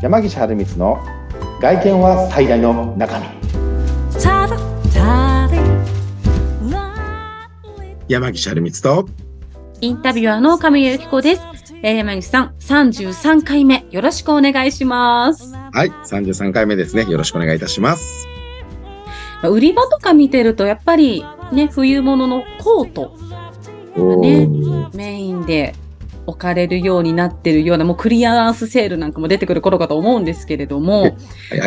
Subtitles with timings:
[0.00, 1.00] 山岸春光の
[1.60, 3.26] 外見は最大の中身
[8.06, 9.08] 山岸春光と
[9.80, 11.42] インタビュアーの神谷由紀子です。
[11.82, 15.52] えー、山岸さん、33回目、よろしくお願いします。
[15.72, 18.26] はい33回目ですねよろしくお願いいたします
[19.42, 23.16] 売り場とか見てると、やっぱりね、冬物のコート
[23.96, 25.74] おねーメインで
[26.28, 31.16] 置かれるようになってるような、もうクリアランスセールなんかも出てくる頃かと思うんですけれども、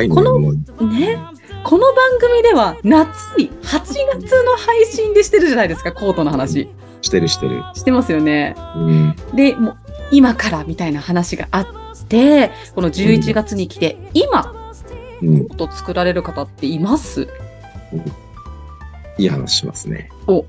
[0.09, 1.17] このね、
[1.63, 3.07] この番組では夏
[3.39, 3.79] に、8
[4.19, 6.69] 月の配信でしてるじゃないですか、コートの話。
[7.01, 7.63] してるしてる。
[7.73, 8.55] してますよね。
[8.75, 9.15] うん。
[9.33, 9.77] で、もう
[10.11, 11.65] 今からみたいな話があっ
[12.07, 14.53] て、この11月に来て、今、
[15.23, 15.47] うん。
[15.47, 17.27] コート作られる方っています？
[19.17, 20.09] いい話しますね。
[20.27, 20.45] お。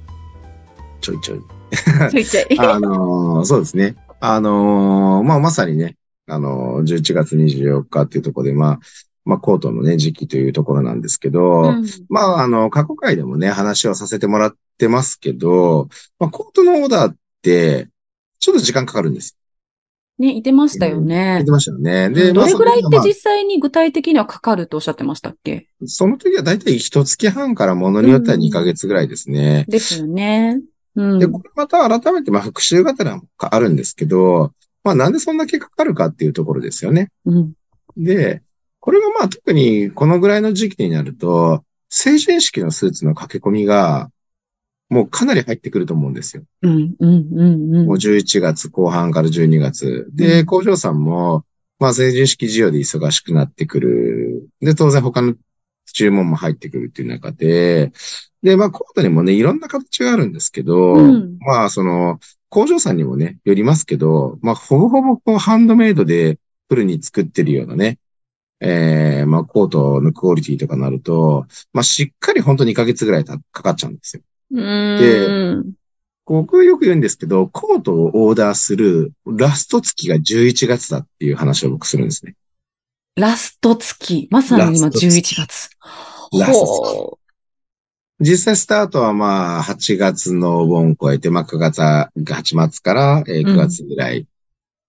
[1.01, 1.41] ちょいちょい
[2.11, 2.59] ちょいちょい。
[2.59, 3.97] あのーそうですね。
[4.21, 8.81] あのーまあ、まさにね、あのー11月24日っていうところで、まあ、
[9.25, 15.89] まあ、コートのね、時期というところなんですけど、うんまあ、あの、過去回でもね、話をさせてもらってますけど、
[16.19, 17.89] まあ、コートのオーダーって、
[18.39, 19.37] ちょっと時間かかるんです。
[20.19, 21.45] ね、いてましたよ言ねっ。
[21.45, 22.07] てましたよね。
[22.07, 25.67] うんどれぐらいってまあ実際に具体的にはかかるとおっしゃってましたっけ？
[25.87, 29.65] その時はだいたい一月半からものによっては2ヶ月ぐらいですね。
[29.69, 30.61] ですよね。
[30.95, 31.19] うん。
[31.19, 34.53] で、これまた改めて、まあ、復習型もあるんですけど、
[34.85, 37.11] まあ、なんでそんだけかかるかっていうところですよね。
[37.25, 37.53] うん。
[37.97, 38.43] で、
[38.81, 44.11] これがまあ特にこのぐらいの時期になると、成人式のスーツの駆け込みが、
[44.89, 46.43] もうかなり入ってくると思うんですよ。
[46.63, 46.95] うん。
[46.99, 47.29] うん。
[47.33, 47.75] うん。
[47.77, 50.09] うんもう11月後半から12月。
[50.13, 51.45] うで、ん工場さんも、
[51.79, 54.49] まあ成人式需要で忙しくなってくる。
[54.61, 55.35] で、当然他の
[55.93, 57.93] 注文も入ってくるっていう中で、
[58.43, 62.19] で、まあコートにもね、いろんな形があるんですけど、うんまあその、
[62.49, 67.99] 工場さんにもね、よりますけど、まあほぼほぼこうハンドメイドでフルに作ってるようなね、
[68.61, 74.23] ええまあコートのクオリティとかなると、まあしっかり本当2ヶ月ぐらいたかかっちゃうんですよ。
[74.53, 75.73] うん。
[76.27, 82.35] 僕よく言うんですけど、コートをオーダーするラスト月が11月だっていう話を僕するんですね。
[83.17, 84.29] ラスト月。
[84.31, 85.71] まさに今ラスト月11月。
[86.39, 87.19] ラスト
[88.23, 94.27] 実際スタートはまあ8月のお盆を超えて、まあ9月、8月からえー9月ぐらい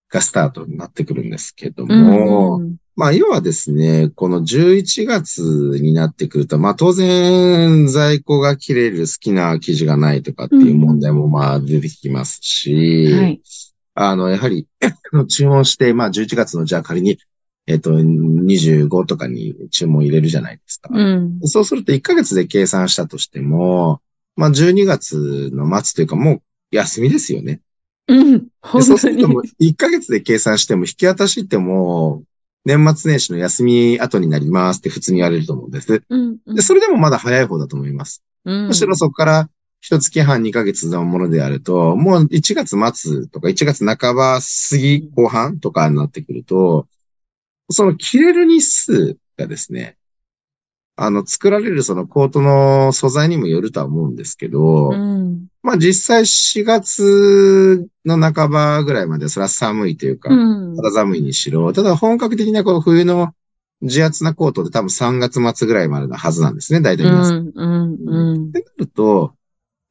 [0.08, 5.40] がスタートになってくるんですけどうも、うんまあ要はですね、この11月
[5.80, 13.40] になってくると、まあ当然在庫が切れる好きな生地がないとかっていう問題もまあ出てきますし、はい。
[13.94, 14.66] あの、やはり、
[15.28, 17.18] 注文して、まあ、11月の、じゃあ仮に、
[17.66, 20.90] えっ、と、25とかに注文入れるじゃないですか。
[20.92, 21.40] うん。
[21.44, 24.00] そうすると1ヶ月で計算したとしても、
[24.36, 27.60] まあ、12月の末というか、もう休みですよね。
[28.08, 28.38] うん。
[28.38, 28.84] で本当に。
[28.84, 32.26] そうするともう1ヶ月で計算しても、引き渡しってもう、
[32.66, 36.02] 年末年始の休み後になりますって普通に言われると思うんです。
[36.08, 36.38] うん。
[36.46, 38.22] で、それでもまだ早い方だと思います。
[38.44, 39.48] うんむしろそこから
[39.80, 46.86] 一月半2ヶ月のものであると、もう1月末とか1月半ば過ぎ後半とかになってくると、
[47.70, 49.96] その着れる日数がですね、
[50.96, 55.46] あの、作られるそのコートの素材にもよるとは思うんですけど、うん。
[55.62, 60.36] まあ実際4月の半ばぐらいまでそれは寒いというか、う
[60.72, 60.76] ん。
[60.76, 63.34] 肌寒いにしろ、ただ本格的なこの冬の
[63.80, 67.34] 自圧なコートって多分3月末ぐらいまでのはずなんですね、大体皆さん。
[67.38, 67.52] うん。
[67.54, 68.08] うん。
[68.08, 69.34] うんってなると、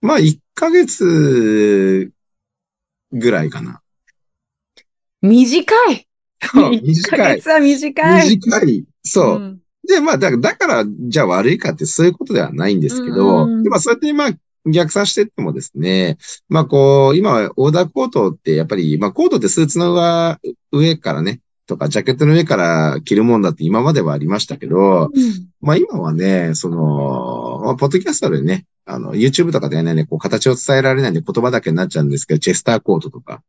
[0.02, 2.12] まあ、1ヶ月
[3.12, 3.82] ぐらいかな。
[5.22, 6.08] 短い。
[6.84, 7.38] 短い。
[7.38, 8.30] 月は短い。
[8.30, 8.86] 短い。
[9.04, 9.40] そう。
[9.40, 14.32] んで、まあ、だから、だから、じゃあ悪いかってそういうことではないんですけど、うんでまあ、そうやって、まあ、
[14.66, 16.18] 逆算していってもですね、
[16.48, 20.40] まあ、こう、今はオーダーコートって、やっぱり、まあ、コートってスーツの上、
[20.72, 33.42] 上からね、とか、ジャケットの上から着るもんだって今まではありましたけど、うんまあ今はね、その、まあ、ポッドキャストでね、あの、YouTube とかでね、こう、形を伝えられないんで言葉だけになっちゃうんですけど、チェスターコートとか。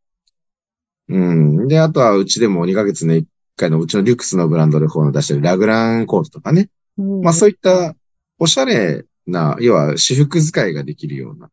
[1.09, 1.69] うん。
[1.69, 6.71] で、あとはうちでも2ヶ月に1回のうちのリュックスのブランドでこう出してるラグランコートとかね。
[6.97, 7.95] まあそういった
[8.39, 11.51] おしゃれな、要は私服使いができるような、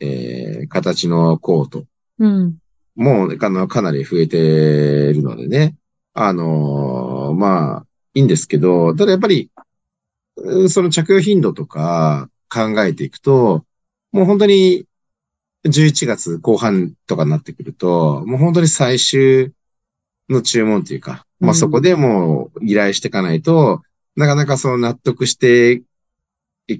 [0.00, 1.84] えー、形のコート
[2.18, 2.58] うん。
[2.94, 5.76] もう、あの、かなり増えてるのでね。
[6.12, 9.50] あのーまあ、いいんですけど、ただやっぱり、
[10.36, 13.64] うその着用頻度とか考えていくと、
[14.12, 14.86] もう本当に
[15.64, 19.52] 11月後半とかになってくると、もう本当に最終
[20.28, 23.82] の注文というか、まあそこでもう依頼していかないと、
[24.16, 25.82] なかなかその納得して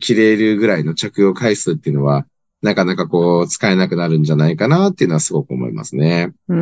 [0.01, 2.27] 着れるぐらいの着用回数っていうのは、
[2.63, 6.33] なかなかこう使えなくなるんじゃないかなっていうのはすごく思いますね。
[6.49, 6.57] う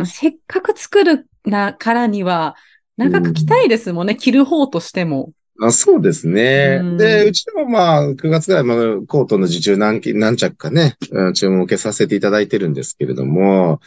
[0.00, 0.06] ん。
[0.06, 2.56] せっかく作るなからには、
[2.96, 5.32] 長く着たいですもんね、着る方としても。
[5.60, 6.96] あそうですねうん。
[6.96, 13.80] で、うちでもまあ、9月ぐらいまでコートの受注何件何着かね、うん注文を受けさせていただいてるんですけれども、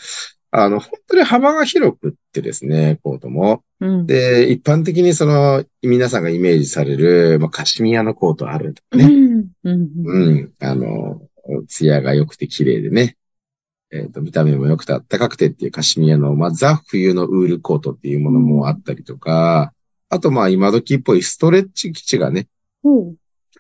[0.53, 3.63] あの、本当に幅が広くってですね、コートも。
[3.79, 4.06] うん。
[4.06, 9.45] で、一般的にその、皆さんがイメージされる、まあ、カシミヤのコートあるとかね。
[9.63, 10.51] うん。
[10.59, 11.21] あの、
[11.67, 13.15] 艶が良くて綺麗でね。
[13.94, 19.74] えっ、と、見た目も良くてあったかくてっていうカシミヤの、まあ、ザ冬のウールコートっていうものもあったりとか、
[20.12, 22.48] あと、まあ、今時っぽいストレッチ基地がね。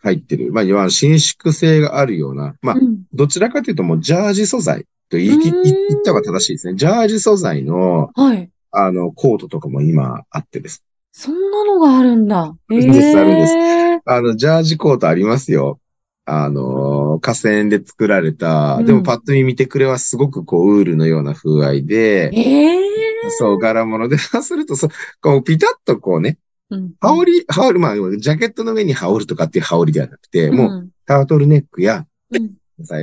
[0.03, 0.51] 入ってる。
[0.51, 3.03] まあ、いわゆる伸縮性があるような、まあう、ん。
[3.13, 6.75] どちらかというともうジャージ素材と言い切うん言った方が正しいですね。
[6.75, 8.49] ジャージ素材の、はい。
[8.71, 10.83] あの、コートとかも今あってです。
[11.13, 12.53] そんなのがあるんだ。
[12.69, 15.79] えるんですあるんですえあの、ジャージコートありますよ。
[16.25, 24.89] あの、河川で作られた、うんでもパッと見見てくれはすごくこう、ウールのような風合いで、ええそう、柄物で、そうすると、そう、
[25.21, 26.37] こう、ピタッとこうね、
[26.69, 26.93] うん。
[26.99, 30.89] 羽織、羽織、まあ、ジャケットの上に羽織るとかっていう羽織ではなくて、もう、うん。
[31.05, 32.55] タートルネックや、うん。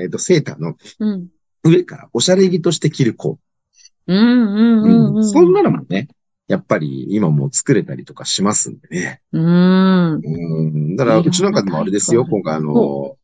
[0.02, 1.28] えっと、セーターのうん。
[1.64, 3.40] 上からおしゃれ着として着るコート。
[4.08, 4.18] うん。
[4.18, 4.82] うん。
[4.82, 5.16] うん。
[5.16, 5.28] うん。
[5.28, 6.08] そんなのもね、
[6.48, 9.20] やっぱり今もう作れたりとかしますんでね。
[9.32, 10.14] うん。
[10.14, 10.96] うん。
[10.96, 13.16] だから、うちなんかでもあれですよ、今回あの、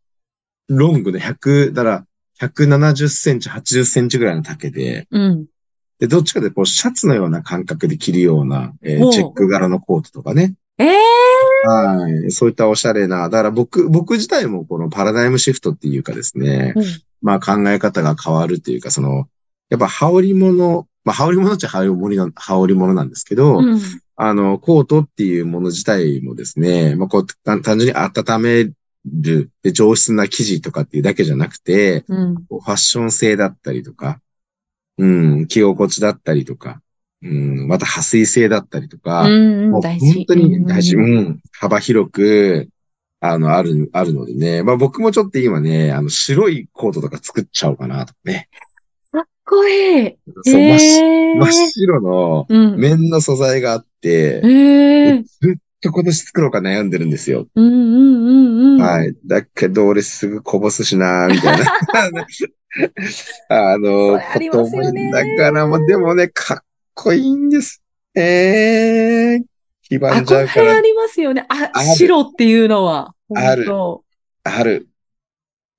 [0.69, 2.07] ロングで100、だから、
[2.41, 5.47] 170センチ、80センチぐらいの丈で、うん。
[6.05, 10.55] で、どっちかでこう、シャツのような感覚で着るような、えーチェック柄のコートとかね。
[10.79, 10.97] ええ
[11.67, 12.31] はい。
[12.31, 16.85] そういったおしゃれな、だから僕、僕自体もこのパラダイムシフトっていうかですね、うん。
[17.23, 19.29] まあ考え方が変わるっていうか、その、
[19.71, 23.81] やっぱ羽織物、まあ羽織物っちゃ羽織物な羽織物なんですけど、うん。
[24.17, 28.65] あの、コートっていうもの自体もですね、まあこう、単単純に温め
[29.07, 32.35] る、で上質な生地とかっていうだけじゃなくて、うん。
[32.35, 34.21] ファッション性だったりとか、
[34.99, 36.81] うん、着心地だったりとか、
[37.23, 39.71] うん、また撥水性だったりとか、うん。
[39.71, 40.15] もう大事。
[40.15, 40.97] 本当に大事。
[40.97, 41.41] ううんん。
[41.53, 42.69] 幅広く、
[43.21, 44.63] あの、ある、あるのでね。
[44.63, 48.49] まあ僕もちょっと今ね、あの、白いコートとか作っちゃおうかなとね。
[49.11, 50.17] かっこいい。
[50.45, 52.79] そう、真っ白え真っ白のうん。
[52.79, 57.47] 綿の素材があって、ええずっと今年作ろうか悩んでるんですよ。
[57.55, 58.81] うんうんうんうん。
[58.83, 59.15] はい。
[59.25, 61.65] だけど俺すぐこぼすしな、みたいな。
[63.49, 67.83] あの、ありますよねこと思いながらも、でもね、かっこいいんです。
[68.15, 69.45] ええー、
[69.83, 70.81] 黄ばんじゃうから憧れあ。
[70.81, 71.47] りますよね。
[71.49, 73.15] あ、ある白っていうのは。
[73.35, 74.03] ある本
[74.45, 74.89] ある。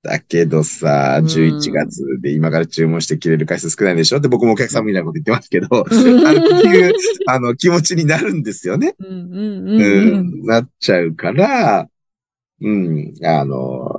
[0.02, 6.94] だけどさ、うん11月で今から注文して切れる回数少ないでしょって僕もお客さんみたいなこと言ってますけど、当あの、っていう、
[7.26, 8.94] あの、気持ちになるんですよね。
[8.98, 10.42] うんうんうんううん。
[10.42, 11.88] ん、なっちゃうから、
[12.60, 13.90] うん、あの、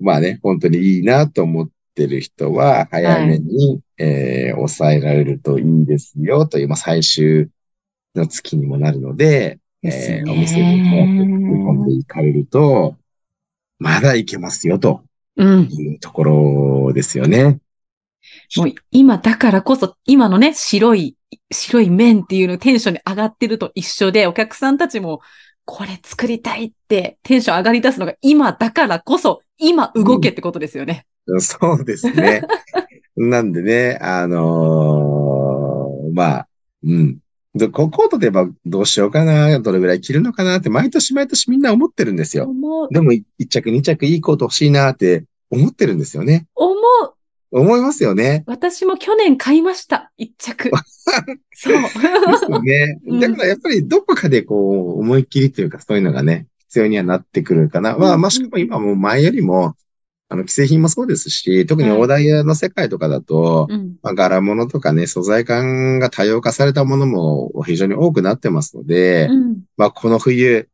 [0.00, 7.48] まあね、本当にいいなと思ってる人は、早めに、えー抑えられるといいですよという、まあ、最終
[8.14, 12.96] の月にもなるので、えーお店に早く込んでいかれると、
[13.78, 15.02] まだいけますよと
[15.36, 15.68] うん。
[15.70, 17.58] いうところですよね。
[18.56, 21.16] もう今だからこそ、今のね、白い、
[21.50, 25.20] 白い面っていうのテンションに上がってると一緒で、お客さんたちも、
[25.64, 31.06] これ作りたいってテンション上がり出すのが今だからこそ、今動けってことですよね。
[31.38, 32.42] そうですね。
[33.16, 36.48] なんでね、あのーまあ、
[36.84, 37.18] うん。
[37.54, 42.48] でこコートで言えばどうしようかな、どれぐらい着るのかなって毎年毎年みんな思ってるんですよ。
[42.90, 46.46] でも一着二着いいコート欲しいなって思ってるんですよね。
[46.54, 47.14] 思う。
[47.50, 48.44] 思いますよね。
[48.46, 50.12] 私も去年買いました。
[50.18, 50.70] 一着。
[51.54, 51.82] そう。
[51.82, 53.20] ですよね うん。
[53.20, 57.96] だからやっぱりどこかでこう思いっきりというかそういうのがね、必要にはなってくるかな。
[57.96, 59.74] まあ、うんまあしかも今もう前よりも、
[60.30, 63.96] あの、既製品もそうですし、特にはいオーダー屋の世界とかだと、うん。
[64.02, 69.62] まあ、柄物とかね、素材感が多様化されたものも非常に多くなってますので、うん。
[69.78, 70.68] まあ、この冬、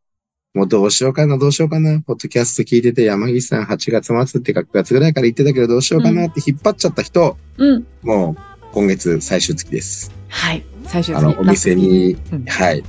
[0.54, 7.86] もうどうしようかな、どうしようかな、ポッドキャスト聞いてて、山岸さん8月末ってか9月ぐらいから言ってたけどどうしようかなって引っ張っちゃった人、うん。
[8.02, 10.12] もう今月最終月です。
[10.28, 10.64] はい。
[10.84, 12.82] 最終あの、お店に、うんはい、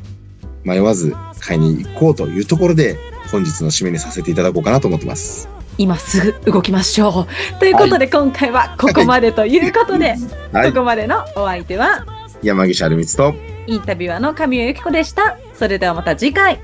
[0.64, 2.98] 迷わず買いに行こうというところで、
[3.32, 5.55] 本日の締めにさせていただこうかなと思ってます。
[5.78, 7.60] 今すぐ動きましょう。
[7.60, 10.16] ということで、今回はここまでということで、
[10.52, 12.06] はいここまでのお相手は、
[12.42, 13.36] 山岸春光と、
[13.68, 15.38] インタビュアーの神谷由紀子でした。
[15.54, 16.62] それではまた次回、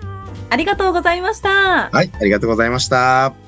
[0.50, 1.90] ありがとうございました。
[1.92, 3.41] はい、ありがとうございました。